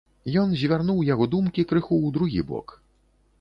[0.43, 2.67] Ён звярнуў яго думкі крыху ў другі бок.